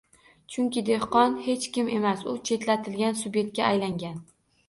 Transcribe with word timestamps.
Chunki 0.53 0.81
dehqon 0.87 1.35
hech 1.47 1.67
kim 1.75 1.91
emas, 1.97 2.25
u 2.33 2.35
chetlatilgan 2.51 3.19
sub'ektga 3.21 3.67
aylangan 3.69 4.19